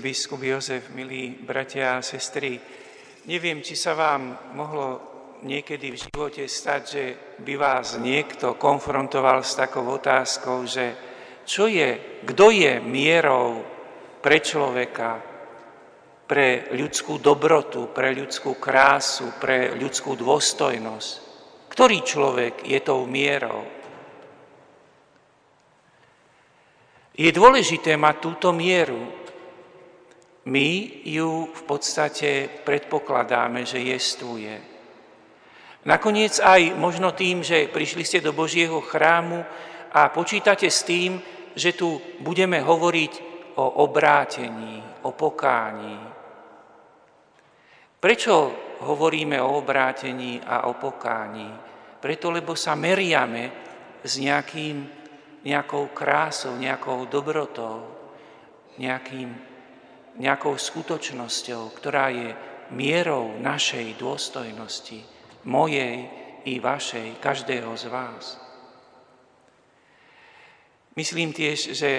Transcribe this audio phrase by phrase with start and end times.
[0.00, 2.58] Biskup Jozef, milí bratia a sestry,
[3.30, 4.86] neviem, či sa vám mohlo
[5.46, 7.04] niekedy v živote stať, že
[7.38, 10.86] by vás niekto konfrontoval s takou otázkou, že
[11.46, 13.62] čo je, kto je mierou
[14.18, 15.20] pre človeka,
[16.24, 21.10] pre ľudskú dobrotu, pre ľudskú krásu, pre ľudskú dôstojnosť.
[21.70, 23.62] Ktorý človek je tou mierou?
[27.14, 29.23] Je dôležité mať túto mieru,
[30.44, 30.68] my
[31.04, 34.60] ju v podstate predpokladáme, že jestvuje.
[35.84, 39.44] Nakoniec aj možno tým, že prišli ste do Božieho chrámu
[39.92, 41.20] a počítate s tým,
[41.56, 43.12] že tu budeme hovoriť
[43.56, 45.98] o obrátení, o pokání.
[48.00, 48.52] Prečo
[48.84, 51.48] hovoríme o obrátení a o pokání?
[52.00, 53.52] Preto, lebo sa meriame
[54.04, 54.84] s nejakým,
[55.44, 57.88] nejakou krásou, nejakou dobrotou,
[58.76, 59.53] nejakým
[60.18, 62.30] nejakou skutočnosťou, ktorá je
[62.72, 65.02] mierou našej dôstojnosti,
[65.44, 66.08] mojej
[66.44, 68.24] i vašej, každého z vás.
[70.94, 71.90] Myslím tiež, že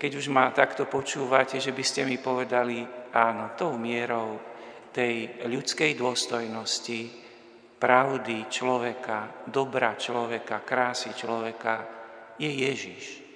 [0.00, 4.40] keď už ma takto počúvate, že by ste mi povedali, áno, tou mierou
[4.94, 7.00] tej ľudskej dôstojnosti,
[7.78, 11.86] pravdy človeka, dobra človeka, krásy človeka
[12.40, 13.27] je Ježiš.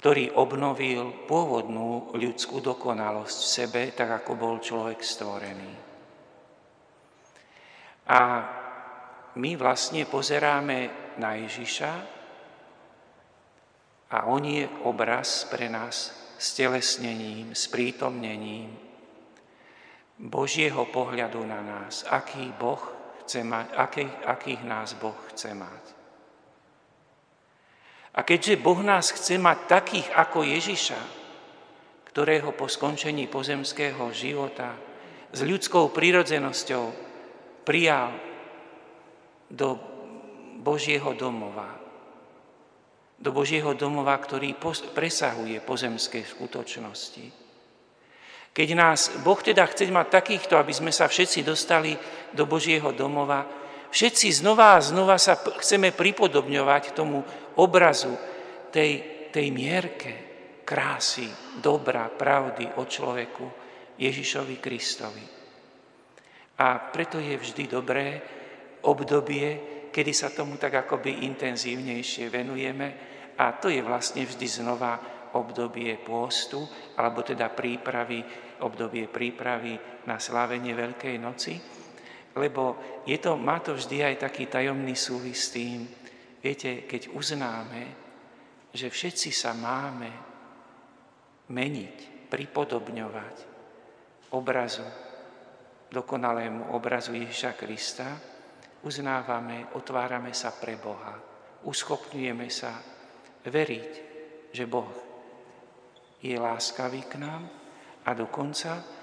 [0.00, 5.72] Ktorý obnovil pôvodnú ľudskú dokonalosť v sebe, tak ako bol človek stvorený.
[8.08, 8.20] A
[9.36, 11.92] my vlastne pozeráme na Ježiša
[14.08, 18.72] a on je obraz pre nás s telesnením, s prítomnením
[20.16, 22.80] Božieho pohľadu na nás, aký Boh
[23.20, 25.99] chce mať, aký, akých nás Boh chce mať.
[28.14, 31.00] A keďže Boh nás chce mať takých ako Ježiša,
[32.10, 34.74] ktorého po skončení pozemského života
[35.30, 36.84] s ľudskou prírodzenosťou
[37.62, 38.10] prijal
[39.46, 39.78] do
[40.58, 41.70] Božieho domova,
[43.14, 44.58] do Božieho domova, ktorý
[44.90, 47.40] presahuje pozemské skutočnosti.
[48.50, 51.94] Keď nás Boh teda chce mať takýchto, aby sme sa všetci dostali
[52.34, 53.46] do Božieho domova,
[53.94, 57.22] všetci znova a znova sa chceme pripodobňovať tomu
[57.60, 58.16] obrazu
[58.72, 60.12] tej, tej mierke
[60.64, 61.26] krásy,
[61.60, 63.46] dobra, pravdy o človeku
[63.98, 65.24] Ježišovi Kristovi.
[66.60, 68.06] A preto je vždy dobré
[68.86, 69.48] obdobie,
[69.90, 72.88] kedy sa tomu tak akoby intenzívnejšie venujeme
[73.36, 75.00] a to je vlastne vždy znova
[75.34, 76.62] obdobie pôstu,
[76.98, 78.22] alebo teda prípravy,
[78.62, 81.54] obdobie prípravy na slávenie Veľkej noci,
[82.36, 85.86] lebo je to, má to vždy aj taký tajomný súvis s tým,
[86.40, 87.82] viete, keď uznáme,
[88.72, 90.10] že všetci sa máme
[91.50, 91.96] meniť,
[92.30, 93.36] pripodobňovať
[94.34, 94.86] obrazu,
[95.90, 98.08] dokonalému obrazu Ježiša Krista,
[98.86, 101.18] uznávame, otvárame sa pre Boha,
[101.66, 102.78] uschopňujeme sa
[103.42, 103.92] veriť,
[104.54, 104.94] že Boh
[106.22, 107.42] je láskavý k nám
[108.06, 109.00] a dokonca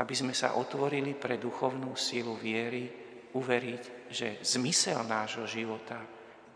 [0.00, 2.88] aby sme sa otvorili pre duchovnú sílu viery,
[3.36, 6.00] uveriť, že zmysel nášho života,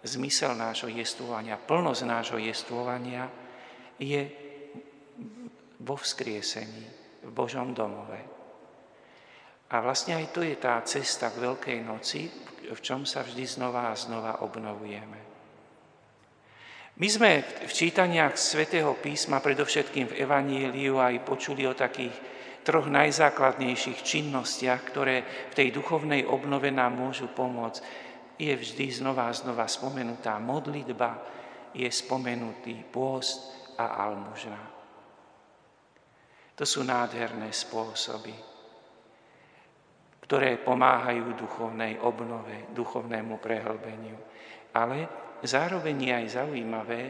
[0.05, 3.27] zmysel nášho jestvovania, plnosť nášho jestvovania
[3.97, 4.29] je
[5.81, 6.85] vo vzkriesení,
[7.25, 8.21] v Božom domove.
[9.73, 12.29] A vlastne aj to je tá cesta k Veľkej noci,
[12.69, 15.21] v čom sa vždy znova a znova obnovujeme.
[16.95, 22.15] My sme v čítaniach svätého písma, predovšetkým v Evaníliu, aj počuli o takých
[22.63, 25.17] troch najzákladnejších činnostiach, ktoré
[25.51, 27.83] v tej duchovnej obnove nám môžu pomôcť,
[28.39, 31.23] je vždy znova a znova spomenutá modlitba,
[31.75, 34.59] je spomenutý pôst a almužna.
[36.55, 38.35] To sú nádherné spôsoby,
[40.23, 44.15] ktoré pomáhajú duchovnej obnove, duchovnému prehlbeniu.
[44.71, 45.11] Ale
[45.43, 47.03] zároveň je aj zaujímavé,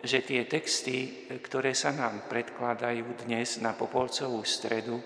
[0.00, 5.00] že tie texty, ktoré sa nám predkladajú dnes na Popolcovú stredu,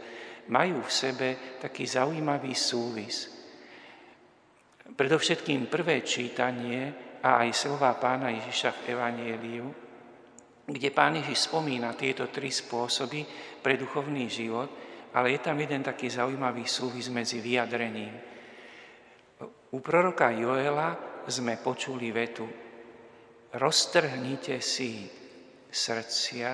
[0.51, 1.29] majú v sebe
[1.59, 3.34] taký zaujímavý súvis.
[4.95, 9.67] Predovšetkým prvé čítanie a aj slova pána Ježiša v Evanieliu,
[10.65, 13.27] kde pán Ježiš spomína tieto tri spôsoby
[13.59, 14.71] pre duchovný život,
[15.15, 18.15] ale je tam jeden taký zaujímavý súvis medzi vyjadrením.
[19.75, 20.95] U proroka Joela
[21.27, 22.65] sme počuli vetu
[23.55, 25.07] roztrhnite si
[25.71, 26.53] srdcia,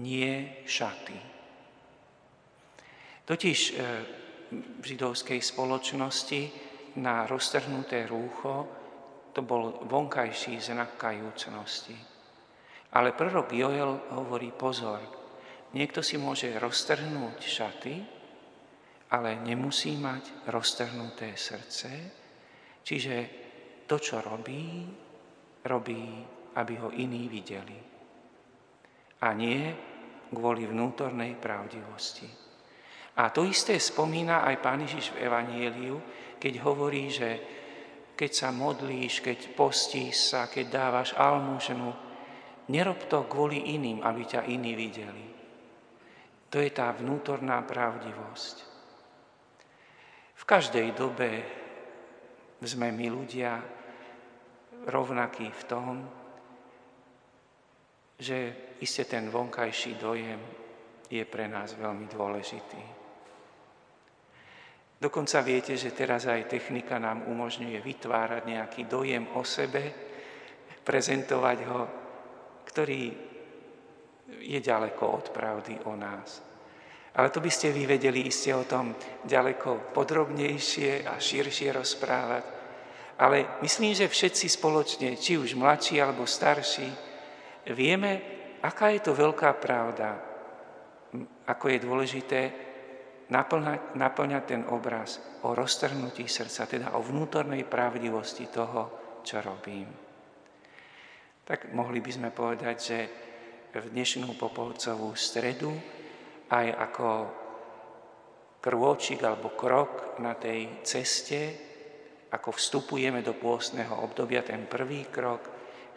[0.00, 1.18] nie šaty.
[3.28, 3.58] Totiž
[4.52, 6.40] v židovskej spoločnosti
[6.98, 8.66] na roztrhnuté rúcho
[9.32, 11.94] to bol vonkajší znak kajúcnosti.
[12.98, 14.98] Ale prorok Joel hovorí pozor,
[15.76, 17.94] niekto si môže roztrhnúť šaty,
[19.12, 21.90] ale nemusí mať roztrhnuté srdce,
[22.82, 23.14] čiže
[23.88, 24.84] to, čo robí,
[25.64, 26.04] robí,
[26.56, 27.78] aby ho iní videli.
[29.22, 29.72] A nie
[30.32, 32.47] kvôli vnútornej pravdivosti.
[33.18, 35.98] A to isté spomína aj Pán Ježiš v Evanieliu,
[36.38, 37.30] keď hovorí, že
[38.14, 41.90] keď sa modlíš, keď postíš sa, keď dávaš almužnu,
[42.70, 45.26] nerob to kvôli iným, aby ťa iní videli.
[46.50, 48.56] To je tá vnútorná pravdivosť.
[50.38, 51.30] V každej dobe
[52.62, 53.58] sme my ľudia
[54.86, 55.94] rovnakí v tom,
[58.18, 60.38] že iste ten vonkajší dojem
[61.10, 63.07] je pre nás veľmi dôležitý.
[64.98, 69.94] Dokonca viete, že teraz aj technika nám umožňuje vytvárať nejaký dojem o sebe,
[70.82, 71.80] prezentovať ho,
[72.66, 73.02] ktorý
[74.42, 76.42] je ďaleko od pravdy o nás.
[77.14, 82.44] Ale to by ste vy vedeli iste o tom ďaleko podrobnejšie a širšie rozprávať.
[83.18, 86.90] Ale myslím, že všetci spoločne, či už mladší alebo starší,
[87.74, 88.22] vieme,
[88.62, 90.14] aká je to veľká pravda,
[91.46, 92.40] ako je dôležité
[93.28, 98.92] naplňať, naplňať ten obraz o roztrhnutí srdca, teda o vnútornej pravdivosti toho,
[99.24, 99.88] čo robím.
[101.44, 102.98] Tak mohli by sme povedať, že
[103.72, 105.72] v dnešnú popolcovú stredu
[106.48, 107.08] aj ako
[108.64, 111.40] krôčik alebo krok na tej ceste,
[112.28, 115.40] ako vstupujeme do pôstneho obdobia, ten prvý krok,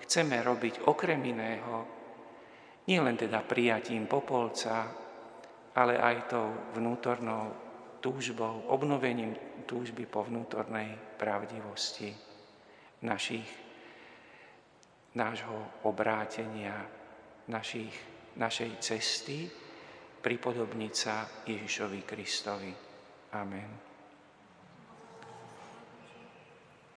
[0.03, 1.87] chceme robiť okrem iného,
[2.87, 4.87] nielen teda prijatím popolca,
[5.75, 7.51] ale aj tou vnútornou
[8.01, 12.11] túžbou, obnovením túžby po vnútornej pravdivosti
[13.05, 13.47] našich,
[15.15, 16.75] nášho obrátenia,
[17.47, 17.93] našich,
[18.37, 19.47] našej cesty
[20.21, 22.73] pripodobniť sa Ježišovi Kristovi.
[23.37, 23.90] Amen.